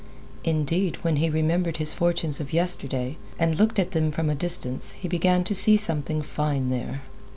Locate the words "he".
1.17-1.29, 4.93-5.07